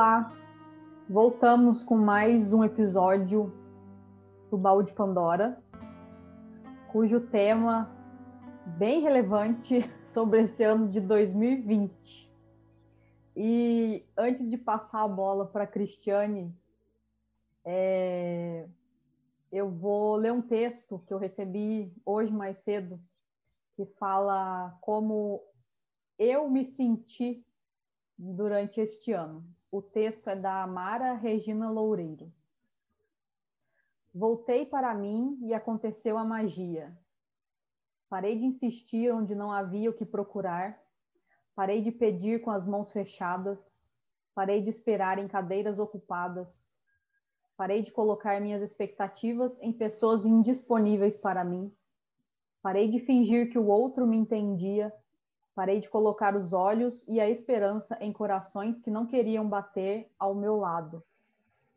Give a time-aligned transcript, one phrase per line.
[0.00, 0.32] Olá,
[1.10, 3.52] voltamos com mais um episódio
[4.50, 5.62] do Baú de Pandora,
[6.90, 7.94] cujo tema
[8.78, 12.32] bem relevante sobre esse ano de 2020.
[13.36, 16.50] E antes de passar a bola para a Cristiane,
[17.62, 18.66] é,
[19.52, 22.98] eu vou ler um texto que eu recebi hoje mais cedo,
[23.76, 25.42] que fala como
[26.18, 27.44] eu me senti
[28.20, 29.42] durante este ano.
[29.72, 32.30] O texto é da Amara Regina Loureiro.
[34.12, 36.94] Voltei para mim e aconteceu a magia.
[38.10, 40.78] Parei de insistir onde não havia o que procurar.
[41.54, 43.88] Parei de pedir com as mãos fechadas.
[44.34, 46.76] Parei de esperar em cadeiras ocupadas.
[47.56, 51.72] Parei de colocar minhas expectativas em pessoas indisponíveis para mim.
[52.60, 54.92] Parei de fingir que o outro me entendia.
[55.54, 60.34] Parei de colocar os olhos e a esperança em corações que não queriam bater ao
[60.34, 61.02] meu lado.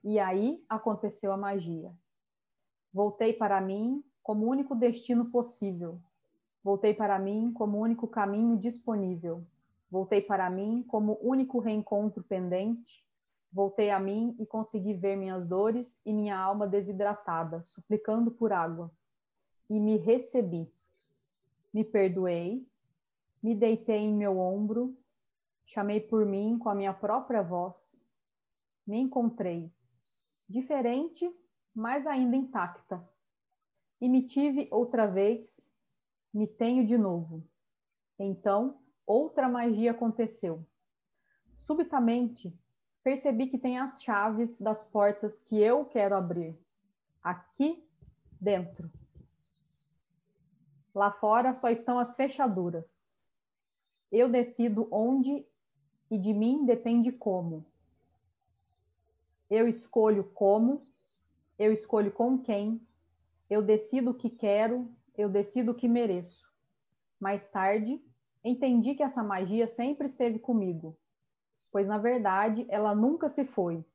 [0.03, 1.91] E aí aconteceu a magia.
[2.93, 5.99] Voltei para mim como único destino possível,
[6.63, 9.45] Voltei para mim como único caminho disponível.
[9.91, 13.03] Voltei para mim como único reencontro pendente.
[13.51, 18.89] Voltei a mim e consegui ver minhas dores e minha alma desidratada, suplicando por água.
[19.69, 20.71] E me recebi.
[21.73, 22.65] Me perdoei,
[23.43, 24.97] me deitei em meu ombro,
[25.65, 28.01] chamei por mim com a minha própria voz.
[28.87, 29.69] Me encontrei,
[30.47, 31.29] diferente,
[31.75, 33.05] mas ainda intacta.
[33.99, 35.71] E me tive outra vez
[36.33, 37.47] me tenho de novo.
[38.17, 40.65] Então, outra magia aconteceu.
[41.55, 42.57] Subitamente,
[43.03, 46.57] percebi que tem as chaves das portas que eu quero abrir.
[47.21, 47.87] Aqui
[48.41, 48.91] dentro.
[50.93, 53.12] Lá fora só estão as fechaduras.
[54.13, 55.45] Eu decido onde
[56.09, 57.65] e de mim depende como.
[59.49, 60.87] Eu escolho como,
[61.59, 62.81] eu escolho com quem,
[63.49, 66.51] eu decido o que quero eu decido o que mereço.
[67.19, 68.03] Mais tarde,
[68.43, 70.97] entendi que essa magia sempre esteve comigo,
[71.71, 73.85] pois na verdade ela nunca se foi.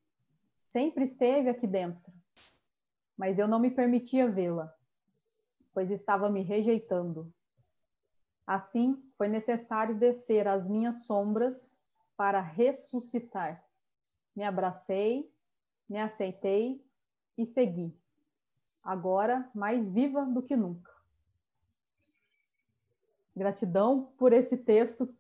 [0.69, 2.13] Sempre esteve aqui dentro.
[3.17, 4.73] Mas eu não me permitia vê-la,
[5.75, 7.33] pois estava me rejeitando.
[8.49, 11.79] Assim, foi necessário descer as minhas sombras
[12.17, 13.63] para ressuscitar.
[14.35, 15.31] Me abracei,
[15.87, 16.83] me aceitei
[17.37, 17.95] e segui.
[18.83, 20.91] Agora mais viva do que nunca.
[23.37, 25.15] Gratidão por esse texto,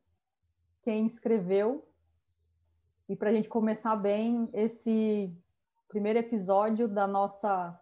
[0.82, 1.86] quem escreveu.
[3.10, 5.36] E para a gente começar bem esse
[5.86, 7.78] primeiro episódio da nossa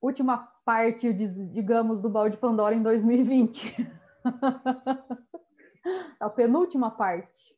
[0.00, 0.38] última
[0.70, 3.74] parte, digamos, do Balde Pandora em 2020.
[6.20, 7.56] a penúltima parte.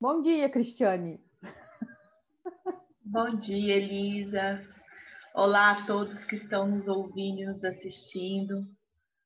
[0.00, 1.20] Bom dia, Cristiane.
[3.04, 4.64] Bom dia, Elisa.
[5.34, 8.64] Olá a todos que estão nos ouvindo e nos assistindo.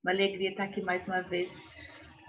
[0.03, 1.53] Uma alegria estar aqui mais uma vez,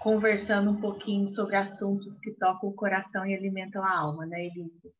[0.00, 4.92] conversando um pouquinho sobre assuntos que tocam o coração e alimentam a alma, né, Elisa?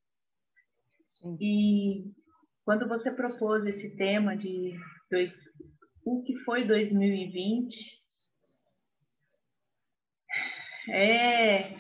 [1.39, 2.11] E
[2.69, 4.79] quando você propôs esse tema de
[5.11, 5.33] dois,
[6.05, 7.75] o que foi 2020,
[10.91, 11.73] é,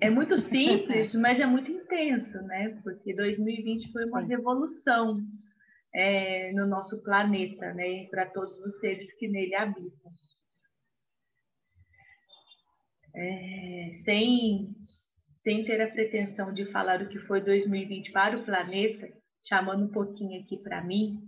[0.00, 2.80] é muito simples, mas é muito intenso, né?
[2.84, 5.18] Porque 2020 foi uma revolução
[5.92, 10.12] é, no nosso planeta, né, para todos os seres que nele habitam.
[13.16, 14.76] É, sem,
[15.42, 19.92] sem ter a pretensão de falar o que foi 2020 para o planeta, chamando um
[19.92, 21.18] pouquinho aqui para mim,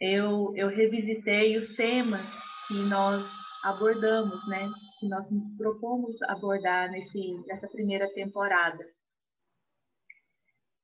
[0.00, 2.26] eu, eu revisitei os temas
[2.68, 3.24] que nós
[3.62, 4.68] abordamos, né?
[5.00, 5.26] Que nós
[5.56, 8.84] propomos abordar nesse, nessa primeira temporada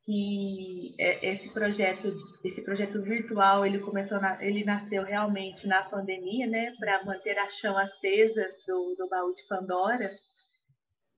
[0.04, 2.12] que é, esse projeto,
[2.44, 7.50] esse projeto virtual, ele começou, na, ele nasceu realmente na pandemia, né, para manter a
[7.52, 10.10] chama acesa do, do baú de Pandora.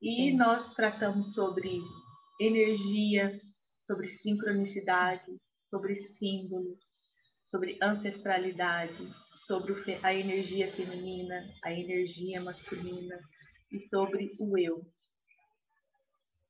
[0.01, 0.37] E Sim.
[0.37, 1.81] nós tratamos sobre
[2.41, 3.41] energia,
[3.87, 5.39] sobre sincronicidade,
[5.71, 6.81] sobre símbolos,
[7.45, 9.09] sobre ancestralidade,
[9.47, 13.19] sobre a energia feminina, a energia masculina
[13.71, 14.83] e sobre o eu.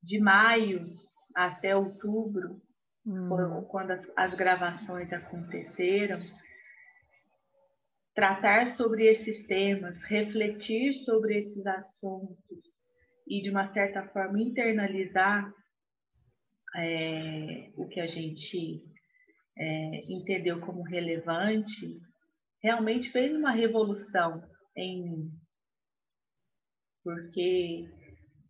[0.03, 0.87] De maio
[1.35, 2.61] até outubro,
[3.07, 3.67] hum.
[3.69, 6.21] quando as, as gravações aconteceram,
[8.15, 12.61] tratar sobre esses temas, refletir sobre esses assuntos
[13.27, 15.53] e, de uma certa forma, internalizar
[16.77, 18.83] é, o que a gente
[19.59, 22.01] é, entendeu como relevante,
[22.63, 24.43] realmente fez uma revolução
[24.77, 25.31] em mim.
[27.05, 27.89] Porque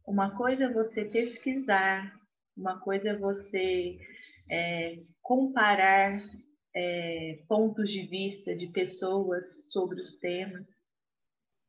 [0.07, 2.13] Uma coisa é você pesquisar,
[2.57, 3.99] uma coisa é você
[4.51, 6.21] é, comparar
[6.75, 10.67] é, pontos de vista de pessoas sobre os temas.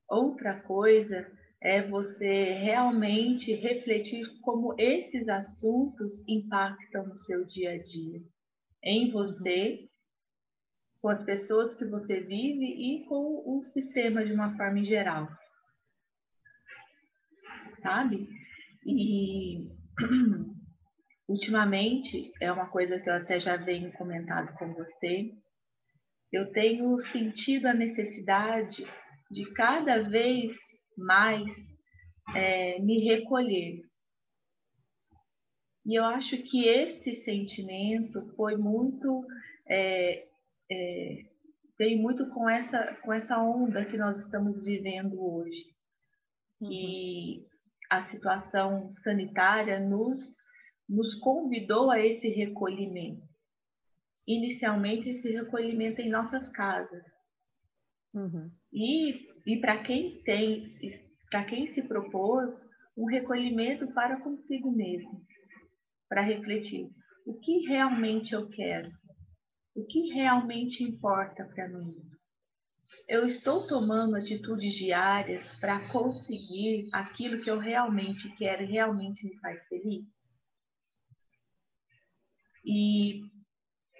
[0.09, 1.31] Outra coisa
[1.63, 8.21] é você realmente refletir como esses assuntos impactam no seu dia a dia,
[8.83, 9.87] em você,
[11.01, 15.29] com as pessoas que você vive e com o sistema de uma forma em geral.
[17.81, 18.27] Sabe?
[18.85, 19.69] E
[21.29, 25.31] ultimamente, é uma coisa que eu até já venho comentado com você,
[26.29, 28.85] eu tenho sentido a necessidade
[29.31, 30.51] de cada vez
[30.97, 31.43] mais
[32.35, 33.81] é, me recolher.
[35.85, 39.25] E eu acho que esse sentimento foi muito.
[39.67, 40.27] É,
[40.71, 41.25] é,
[41.77, 45.65] veio muito com essa, com essa onda que nós estamos vivendo hoje.
[46.61, 46.69] Uhum.
[46.69, 47.47] Que
[47.89, 50.19] a situação sanitária nos,
[50.87, 53.21] nos convidou a esse recolhimento.
[54.25, 57.03] Inicialmente, esse recolhimento em nossas casas.
[58.13, 58.49] Uhum.
[58.71, 60.71] E e para quem tem,
[61.29, 62.53] para quem se propôs,
[62.95, 65.21] um recolhimento para consigo mesmo,
[66.07, 66.89] para refletir
[67.25, 68.91] o que realmente eu quero,
[69.75, 71.95] o que realmente importa para mim.
[73.07, 79.61] Eu estou tomando atitudes diárias para conseguir aquilo que eu realmente quero realmente me faz
[79.67, 80.05] feliz.
[82.65, 83.23] E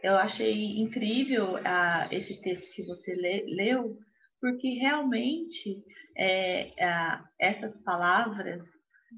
[0.04, 3.98] eu achei incrível ah, esse texto que você le, leu,
[4.44, 5.81] porque realmente
[6.18, 6.74] é,
[7.40, 8.62] essas palavras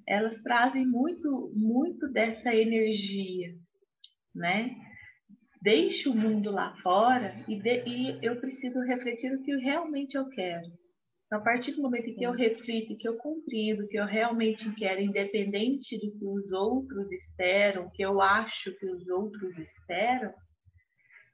[0.08, 3.56] elas trazem muito muito dessa energia,
[4.36, 4.76] né?
[5.64, 10.30] Deixe o mundo lá fora e, de, e eu preciso refletir o que realmente eu
[10.30, 10.68] quero.
[11.26, 12.18] Então, a partir do momento Sim.
[12.18, 17.12] que eu reflito, que eu compreendo, que eu realmente quero, independente do que os outros
[17.12, 20.32] esperam, que eu acho que os outros esperam,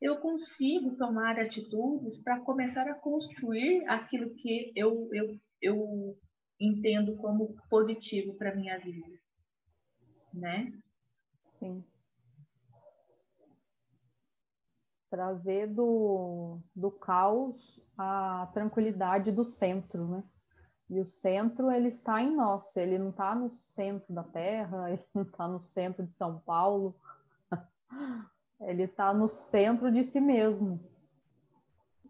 [0.01, 6.17] eu consigo tomar atitudes para começar a construir aquilo que eu, eu, eu
[6.59, 9.15] entendo como positivo para minha vida.
[10.33, 10.73] Né?
[11.59, 11.85] Sim.
[15.09, 20.23] Trazer do, do caos a tranquilidade do centro, né?
[20.89, 25.05] E o centro, ele está em nós, ele não está no centro da Terra, ele
[25.13, 26.95] não está no centro de São Paulo,
[28.61, 30.79] ele está no centro de si mesmo.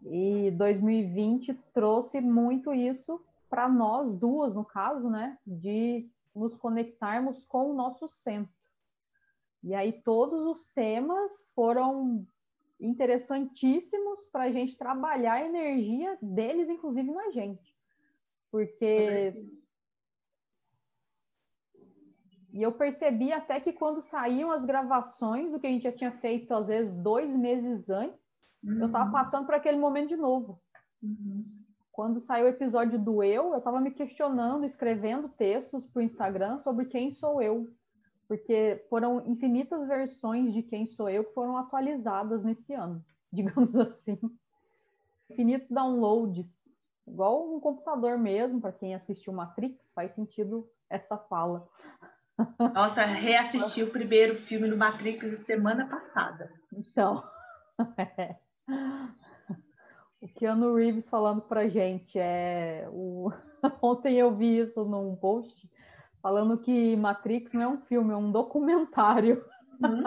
[0.04, 7.70] E 2020 trouxe muito isso para nós duas, no caso, né, de nos conectarmos com
[7.70, 8.52] o nosso centro.
[9.62, 12.26] E aí todos os temas foram
[12.80, 17.76] interessantíssimos para a gente trabalhar a energia deles, inclusive na gente.
[18.50, 19.32] Porque
[22.52, 26.12] e eu percebi até que quando saíam as gravações do que a gente já tinha
[26.12, 28.78] feito, às vezes, dois meses antes, uhum.
[28.78, 30.60] eu estava passando por aquele momento de novo.
[31.02, 31.42] Uhum.
[31.90, 36.58] Quando saiu o episódio do eu, eu estava me questionando, escrevendo textos para o Instagram
[36.58, 37.70] sobre quem sou eu.
[38.28, 44.18] Porque foram infinitas versões de quem sou eu que foram atualizadas nesse ano, digamos assim.
[45.30, 46.68] Infinitos downloads.
[47.06, 51.66] Igual um computador mesmo, para quem assistiu Matrix, faz sentido essa fala.
[52.74, 56.50] Nossa, reassisti o primeiro filme do Matrix semana passada.
[56.72, 57.22] Então,
[58.18, 58.36] é.
[60.20, 63.30] o Keanu Reeves falando pra gente é o...
[63.82, 65.70] ontem eu vi isso num post
[66.22, 69.44] falando que Matrix não é um filme, é um documentário.
[69.82, 70.02] Hum.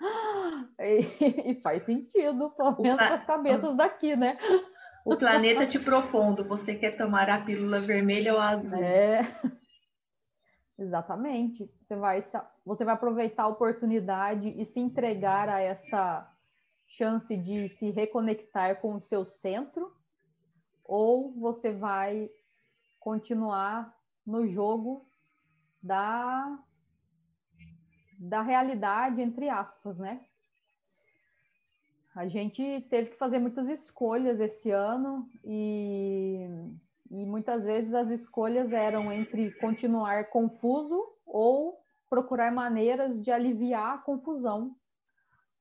[0.80, 4.36] e, e, faz sentido, pelo menos para as cabeças daqui, né?
[5.04, 8.82] O planeta te propondo, você quer tomar a pílula vermelha ou azul?
[8.82, 9.22] É.
[10.78, 11.70] Exatamente.
[11.84, 12.20] Você vai,
[12.64, 16.28] você vai aproveitar a oportunidade e se entregar a esta
[16.86, 19.94] chance de se reconectar com o seu centro,
[20.84, 22.30] ou você vai
[23.00, 25.06] continuar no jogo
[25.82, 26.58] da,
[28.18, 30.20] da realidade, entre aspas, né?
[32.14, 36.46] A gente teve que fazer muitas escolhas esse ano e
[37.12, 41.78] e muitas vezes as escolhas eram entre continuar confuso ou
[42.08, 44.74] procurar maneiras de aliviar a confusão,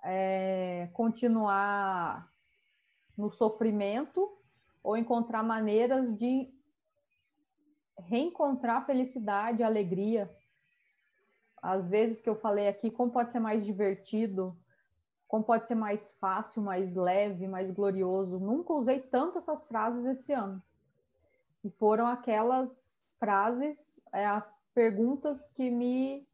[0.02, 2.32] é, continuar
[3.18, 4.32] no sofrimento
[4.82, 6.50] ou encontrar maneiras de
[8.00, 10.34] reencontrar felicidade, alegria.
[11.62, 14.58] Às vezes que eu falei aqui, como pode ser mais divertido,
[15.28, 18.40] como pode ser mais fácil, mais leve, mais glorioso.
[18.40, 20.64] Nunca usei tanto essas frases esse ano.
[21.64, 26.28] E foram aquelas frases, é, as perguntas que me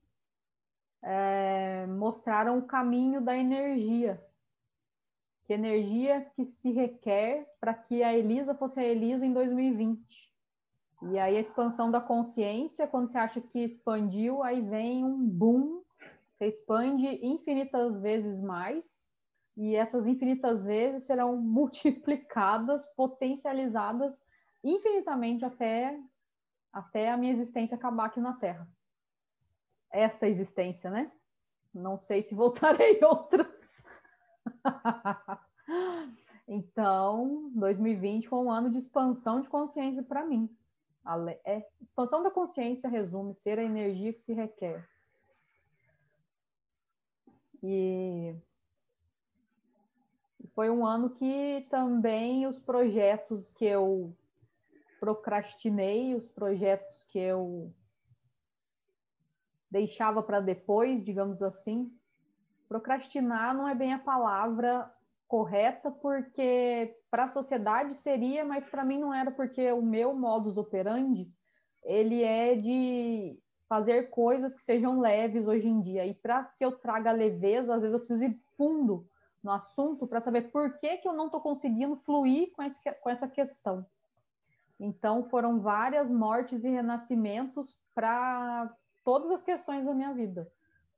[1.03, 4.23] é, mostraram o caminho da energia.
[5.45, 10.27] Que energia que se requer para que a Elisa fosse a Elisa em 2020.
[11.03, 15.83] E aí a expansão da consciência, quando você acha que expandiu, aí vem um boom,
[16.33, 19.07] você expande infinitas vezes mais,
[19.55, 24.21] e essas infinitas vezes serão multiplicadas, potencializadas
[24.63, 25.99] infinitamente até,
[26.71, 28.67] até a minha existência acabar aqui na Terra.
[29.91, 31.11] Esta existência, né?
[31.73, 33.47] Não sei se voltarei outras.
[36.47, 40.49] então, 2020 foi um ano de expansão de consciência para mim.
[41.45, 44.85] É, expansão da consciência resume ser a energia que se requer.
[47.63, 48.35] E
[50.53, 54.13] foi um ano que também os projetos que eu
[54.99, 57.73] procrastinei, os projetos que eu
[59.69, 61.91] deixava para depois, digamos assim.
[62.67, 64.91] Procrastinar não é bem a palavra
[65.27, 70.57] correta, porque para a sociedade seria, mas para mim não era, porque o meu modus
[70.57, 71.31] operandi
[71.87, 76.05] ele é de fazer coisas que sejam leves hoje em dia.
[76.05, 79.07] E para que eu traga leveza, às vezes eu preciso ir fundo
[79.41, 83.09] no assunto para saber por que, que eu não estou conseguindo fluir com, esse, com
[83.09, 83.85] essa questão.
[84.79, 88.71] Então, foram várias mortes e renascimentos para
[89.03, 90.51] todas as questões da minha vida.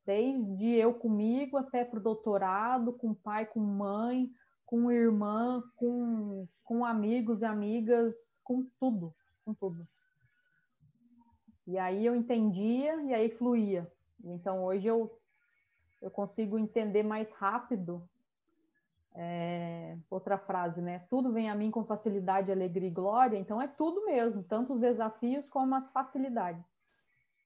[0.05, 4.29] Desde eu comigo até para o doutorado, com pai, com mãe,
[4.65, 9.87] com irmã, com, com amigos e amigas, com tudo, com tudo.
[11.65, 13.91] E aí eu entendia e aí fluía.
[14.23, 15.15] Então hoje eu,
[16.01, 18.07] eu consigo entender mais rápido
[19.15, 20.99] é, outra frase, né?
[21.09, 23.37] Tudo vem a mim com facilidade, alegria e glória.
[23.37, 26.65] Então é tudo mesmo, tanto os desafios como as facilidades.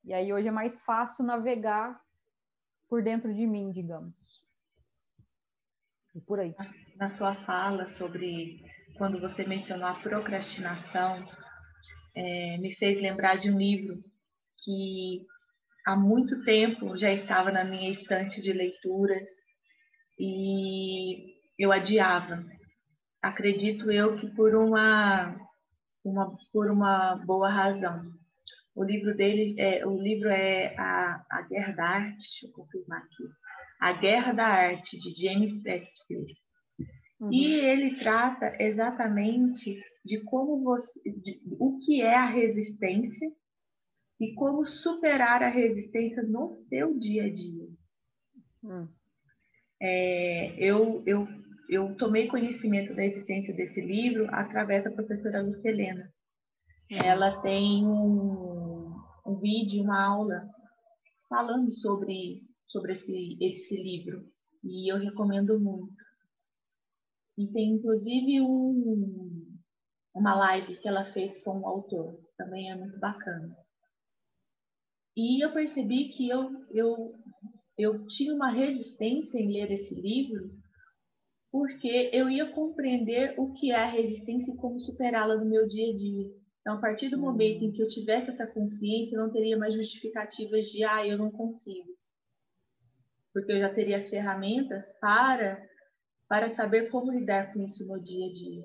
[0.04, 2.02] E aí hoje é mais fácil navegar
[2.90, 4.14] por dentro de mim, digamos.
[6.14, 6.54] E por aí.
[6.98, 8.62] Na sua fala sobre
[8.98, 11.28] quando você mencionou a procrastinação,
[12.16, 14.04] é, me fez lembrar de um livro
[14.64, 15.26] que
[15.86, 19.28] há muito tempo já estava na minha estante de leituras
[20.20, 22.44] e eu adiava.
[23.22, 25.36] Acredito eu que por uma,
[26.04, 28.12] uma por uma boa razão.
[28.76, 33.00] O livro dele é o livro é a, a Guerra da Arte, deixa eu confirmar
[33.00, 33.24] aqui.
[33.80, 36.34] A Guerra da Arte de James Pressfield.
[37.20, 37.32] Uhum.
[37.32, 43.32] E ele trata exatamente de como você, de, o que é a resistência
[44.20, 47.68] e como superar a resistência no seu dia a dia.
[48.64, 48.88] Uhum.
[49.82, 51.28] É, eu, eu
[51.70, 56.12] eu tomei conhecimento da existência desse livro através da professora Lucelena.
[56.92, 56.98] Uhum.
[56.98, 58.94] Ela tem um,
[59.26, 60.50] um vídeo, uma aula
[61.30, 64.24] falando sobre, sobre esse, esse livro
[64.64, 66.04] e eu recomendo muito.
[67.38, 69.58] E tem inclusive um,
[70.14, 73.58] uma live que ela fez com o autor, também é muito bacana.
[75.16, 77.14] E eu percebi que eu, eu,
[77.78, 80.63] eu tinha uma resistência em ler esse livro
[81.54, 85.94] porque eu ia compreender o que é a resistência e como superá-la no meu dia
[85.94, 86.34] a dia.
[86.60, 89.76] Então, a partir do momento em que eu tivesse essa consciência, eu não teria mais
[89.76, 91.96] justificativas de, ah, eu não consigo.
[93.32, 95.64] Porque eu já teria as ferramentas para,
[96.28, 98.64] para saber como lidar com isso no dia a dia.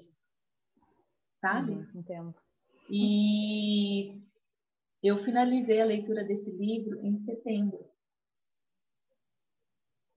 [1.42, 1.72] Sabe?
[1.72, 2.34] Uhum, entendo.
[2.88, 4.18] E
[5.02, 7.84] eu finalizei a leitura desse livro em setembro.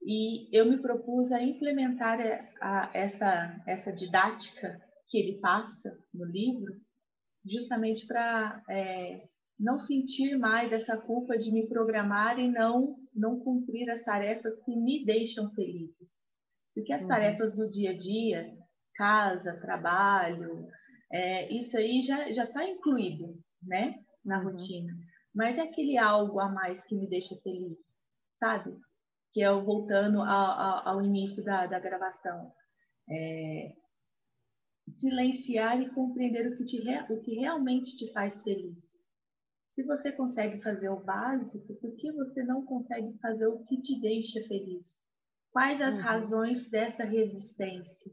[0.04, 2.18] E eu me propus a implementar
[2.60, 6.74] a, essa, essa didática que ele passa no livro,
[7.46, 9.28] justamente para é,
[9.58, 14.74] não sentir mais essa culpa de me programar e não, não cumprir as tarefas que
[14.74, 16.08] me deixam felizes.
[16.74, 17.08] Porque as uhum.
[17.08, 18.56] tarefas do dia a dia,
[18.96, 20.66] casa, trabalho,
[21.12, 24.50] é, isso aí já está incluído né, na uhum.
[24.50, 24.92] rotina.
[25.34, 27.78] Mas é aquele algo a mais que me deixa feliz,
[28.38, 28.74] sabe?
[29.32, 32.52] Que é o voltando ao, ao início da, da gravação.
[33.08, 33.74] É,
[34.98, 36.78] silenciar e compreender o que, te,
[37.10, 38.76] o que realmente te faz feliz.
[39.74, 43.98] Se você consegue fazer o básico, por que você não consegue fazer o que te
[44.00, 44.84] deixa feliz?
[45.50, 46.00] Quais as uhum.
[46.00, 48.12] razões dessa resistência?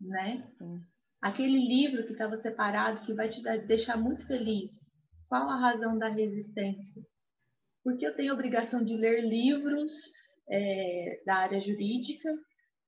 [0.00, 0.52] Né?
[0.60, 0.80] Uhum.
[1.20, 4.70] Aquele livro que estava separado, que vai te deixar muito feliz,
[5.28, 7.02] qual a razão da resistência?
[7.86, 9.92] Porque eu tenho obrigação de ler livros
[10.50, 12.28] é, da área jurídica,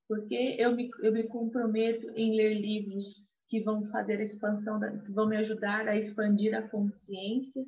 [0.08, 3.04] porque eu me, eu me comprometo em ler livros
[3.48, 7.64] que vão fazer a expansão, da, que vão me ajudar a expandir a consciência.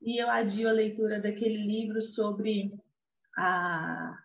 [0.00, 2.72] E eu adio a leitura daquele livro sobre
[3.36, 4.16] a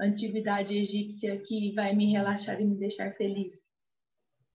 [0.00, 3.52] antiguidade egípcia que vai me relaxar e me deixar feliz.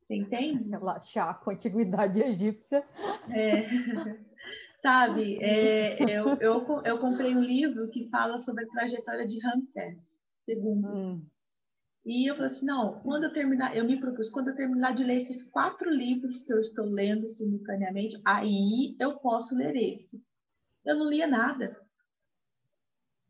[0.01, 0.69] Você entende?
[0.69, 2.83] Relaxar com a antiguidade egípcia.
[3.31, 4.19] É.
[4.81, 9.97] Sabe, é, eu, eu, eu comprei um livro que fala sobre a trajetória de Ramsés
[10.47, 10.57] II.
[10.85, 11.21] Hum.
[12.05, 15.03] E eu falei assim, não, quando eu terminar, eu me propus, quando eu terminar de
[15.03, 20.21] ler esses quatro livros que eu estou lendo simultaneamente, aí eu posso ler esse.
[20.85, 21.77] Eu não lia nada.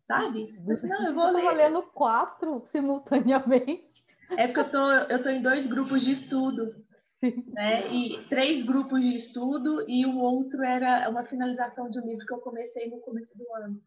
[0.06, 0.56] Sabe?
[0.68, 1.52] Eu não, eu vou ler.
[1.56, 4.06] lendo quatro simultaneamente.
[4.38, 6.74] É porque eu tô, eu tô em dois grupos de estudo.
[7.20, 7.44] Sim.
[7.52, 7.94] Né?
[7.94, 12.34] E três grupos de estudo e o outro era uma finalização de um livro que
[12.34, 13.82] eu comecei no começo do ano.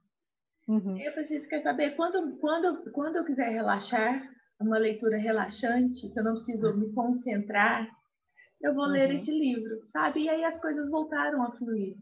[0.69, 0.97] Uhum.
[0.97, 6.19] E eu preciso quer saber quando, quando, quando eu quiser relaxar, uma leitura relaxante, que
[6.19, 7.89] eu não preciso me concentrar,
[8.63, 8.91] eu vou uhum.
[8.91, 10.21] ler esse livro, sabe?
[10.21, 11.97] E aí as coisas voltaram a fluir.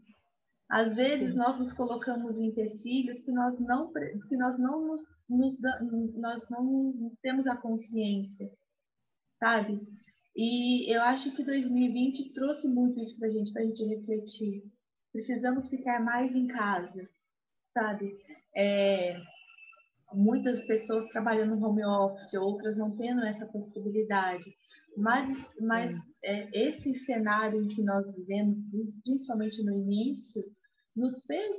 [0.69, 1.37] Às vezes Sim.
[1.37, 5.59] nós nos colocamos em empecilhos que nós não que nós não nos, nos
[6.15, 8.49] nós não temos a consciência,
[9.37, 9.81] sabe?
[10.35, 14.63] E eu acho que 2020 trouxe muito isso para a gente, para a gente refletir.
[15.11, 17.09] Precisamos ficar mais em casa,
[17.73, 18.17] sabe?
[18.55, 19.19] É,
[20.13, 24.55] muitas pessoas trabalhando no home office, outras não tendo essa possibilidade.
[24.97, 28.57] Mas, mas é, esse cenário que nós vivemos,
[29.03, 30.43] principalmente no início,
[30.95, 31.55] nos fez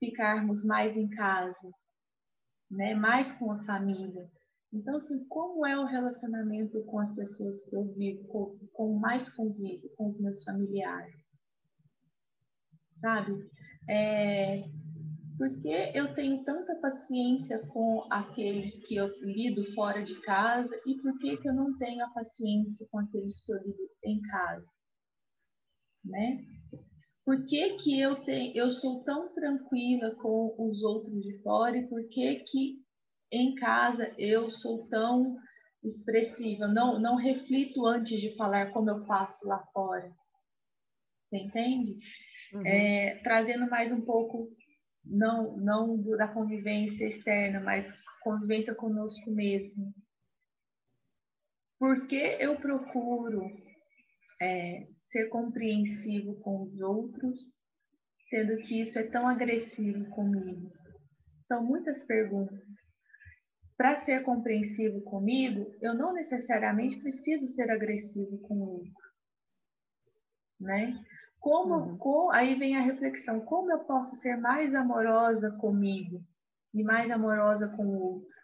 [0.00, 1.70] ficarmos mais em casa,
[2.70, 2.94] né?
[2.94, 4.28] mais com a família.
[4.74, 9.28] Então, assim, como é o relacionamento com as pessoas que eu vivo, com, com mais
[9.30, 11.14] convívio, com os meus familiares?
[13.00, 13.48] Sabe?
[13.88, 14.64] É,
[15.38, 20.96] por que eu tenho tanta paciência com aqueles que eu lido fora de casa e
[21.00, 24.70] por que, que eu não tenho a paciência com aqueles que eu lido em casa?
[26.04, 26.44] Né?
[27.24, 31.88] Por que, que eu, tenho, eu sou tão tranquila com os outros de fora e
[31.88, 32.83] por que, que
[33.36, 35.36] em casa eu sou tão
[35.82, 40.10] expressiva, não, não reflito antes de falar como eu faço lá fora.
[41.28, 41.98] Você entende?
[42.52, 42.66] Uhum.
[42.66, 44.48] É, trazendo mais um pouco,
[45.04, 47.92] não, não da convivência externa, mas
[48.22, 49.92] convivência conosco mesmo.
[51.78, 53.42] Por que eu procuro
[54.40, 57.38] é, ser compreensivo com os outros,
[58.30, 60.72] sendo que isso é tão agressivo comigo?
[61.46, 62.64] São muitas perguntas
[63.76, 69.04] para ser compreensivo comigo, eu não necessariamente preciso ser agressivo com o outro.
[70.60, 70.98] Né?
[71.40, 71.98] Como, uhum.
[71.98, 76.22] com, aí vem a reflexão, como eu posso ser mais amorosa comigo
[76.72, 78.34] e mais amorosa com o outro?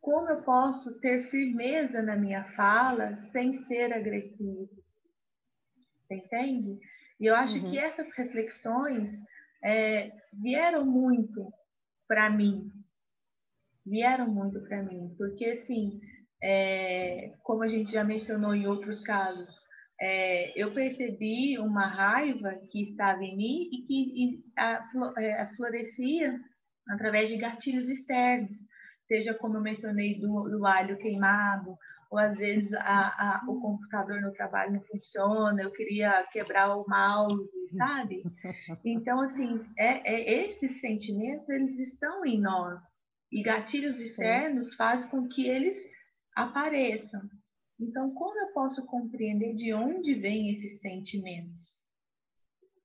[0.00, 4.68] Como eu posso ter firmeza na minha fala sem ser agressivo?
[6.02, 6.78] Você entende?
[7.20, 7.70] E eu acho uhum.
[7.70, 9.10] que essas reflexões
[9.62, 11.52] é, vieram muito
[12.08, 12.70] para mim
[13.86, 16.00] vieram muito para mim, porque assim,
[16.42, 19.48] é, como a gente já mencionou em outros casos,
[20.00, 24.84] é, eu percebi uma raiva que estava em mim e que e a,
[25.18, 26.38] é, a florescia
[26.90, 28.50] através de gatilhos externos,
[29.08, 31.76] seja como eu mencionei do, do alho queimado,
[32.10, 36.84] ou às vezes a, a, o computador no trabalho não funciona, eu queria quebrar o
[36.88, 38.22] mouse, sabe?
[38.84, 42.80] Então, assim, é, é, esses sentimentos, eles estão em nós,
[43.30, 45.76] e gatilhos externos fazem com que eles
[46.34, 47.22] apareçam.
[47.78, 51.76] Então, como eu posso compreender de onde vêm esses sentimentos?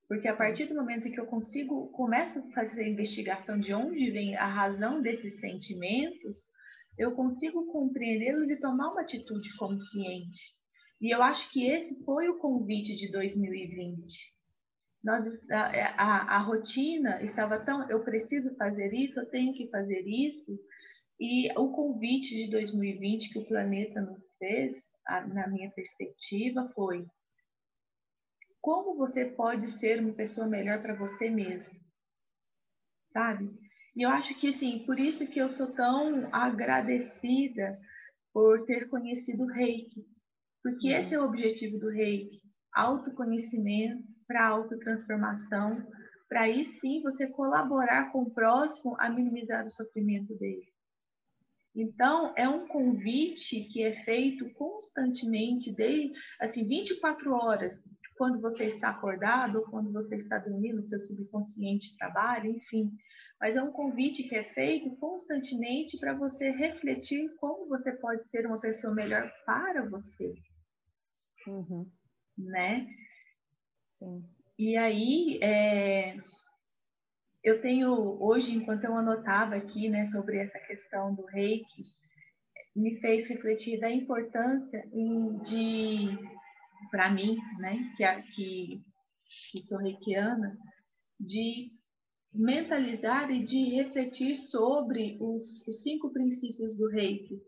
[0.08, 4.10] Porque a partir do momento que eu consigo, começo a fazer a investigação de onde
[4.10, 6.36] vem a razão desses sentimentos,
[6.98, 10.40] eu consigo compreendê-los e tomar uma atitude consciente.
[11.00, 14.32] E eu acho que esse foi o convite de 2020
[15.02, 19.68] nós, a, é, a, a, rotina estava tão, eu preciso fazer isso, eu tenho que
[19.68, 20.58] fazer isso,
[21.20, 27.04] e o convite de 2020 que o planeta nos fez, a, na minha perspectiva, foi
[28.60, 31.74] como você pode ser uma pessoa melhor para você mesmo,
[33.12, 33.50] sabe?
[33.96, 37.76] E eu acho que, assim, por isso que eu sou tão agradecida
[38.32, 40.06] por ter conhecido o Reiki,
[40.62, 40.98] porque uhum.
[40.98, 42.40] esse é o objetivo do Reiki,
[42.72, 45.86] autoconhecimento, para a autotransformação,
[46.26, 50.72] para aí sim você colaborar com o próximo a minimizar o sofrimento dele.
[51.76, 57.78] Então, é um convite que é feito constantemente, desde assim, 24 horas,
[58.16, 62.90] quando você está acordado ou quando você está dormindo, seu subconsciente trabalha, enfim.
[63.38, 68.46] Mas é um convite que é feito constantemente para você refletir como você pode ser
[68.46, 70.34] uma pessoa melhor para você.
[71.46, 71.90] Uhum.
[72.38, 72.86] né?
[74.02, 74.24] Sim.
[74.58, 76.16] E aí, é,
[77.44, 81.84] eu tenho hoje, enquanto eu anotava aqui, né, sobre essa questão do reiki,
[82.74, 84.82] me fez refletir da importância
[85.44, 86.18] de,
[86.90, 88.82] para mim, né, que, que,
[89.52, 90.58] que sou reikiana,
[91.20, 91.70] de
[92.34, 97.40] mentalizar e de refletir sobre os, os cinco princípios do reiki.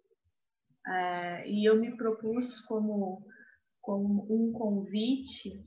[0.87, 3.27] É, e eu me propus como,
[3.81, 5.65] como um convite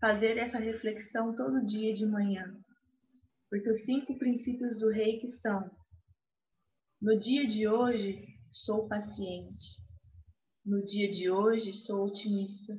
[0.00, 2.54] fazer essa reflexão todo dia de manhã.
[3.48, 5.70] Porque os cinco princípios do reiki são:
[7.00, 8.26] no dia de hoje,
[8.64, 9.76] sou paciente.
[10.64, 12.76] No dia de hoje, sou otimista.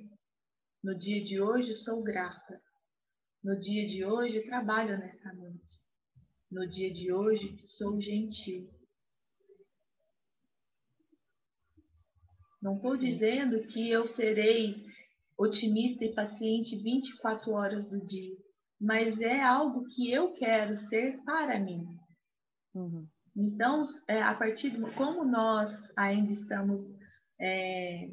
[0.83, 2.59] No dia de hoje, sou grata.
[3.43, 5.77] No dia de hoje, trabalho honestamente.
[6.51, 8.69] No dia de hoje, sou gentil.
[12.61, 14.83] Não estou dizendo que eu serei
[15.37, 18.35] otimista e paciente 24 horas do dia,
[18.79, 21.85] mas é algo que eu quero ser para mim.
[22.73, 23.07] Uhum.
[23.35, 26.81] Então, é, a partir de como nós ainda estamos
[27.39, 28.09] é,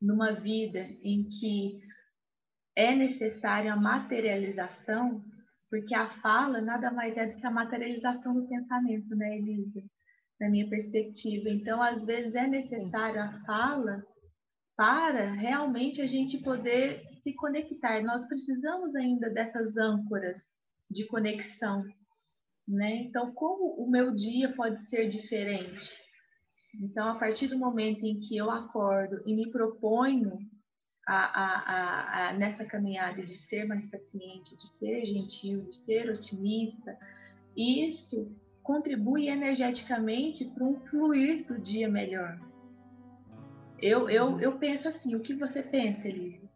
[0.00, 1.80] numa vida em que
[2.76, 5.22] é necessária a materialização,
[5.70, 9.82] porque a fala nada mais é do que a materialização do pensamento, né, Elisa?
[10.38, 11.48] Na minha perspectiva.
[11.48, 14.04] Então, às vezes é necessário a fala
[14.76, 18.02] para realmente a gente poder se conectar.
[18.02, 20.36] Nós precisamos ainda dessas âncoras
[20.90, 21.84] de conexão,
[22.66, 22.96] né?
[22.96, 26.04] Então, como o meu dia pode ser diferente?
[26.80, 30.38] Então, a partir do momento em que eu acordo e me proponho
[31.06, 36.98] a, a, a, nessa caminhada de ser mais paciente, de ser gentil, de ser otimista,
[37.56, 42.40] isso contribui energeticamente para um fluir do dia melhor.
[43.80, 46.48] Eu, eu, eu penso assim, o que você pensa, Elise?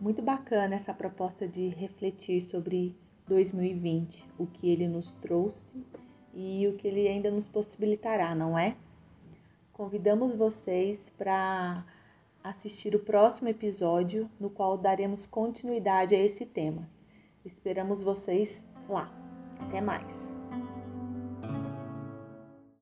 [0.00, 5.84] Muito bacana essa proposta de refletir sobre 2020, o que ele nos trouxe
[6.34, 8.76] e o que ele ainda nos possibilitará, não é?
[9.72, 11.84] Convidamos vocês para
[12.44, 16.88] assistir o próximo episódio, no qual daremos continuidade a esse tema.
[17.44, 19.10] Esperamos vocês lá.
[19.58, 20.35] Até mais!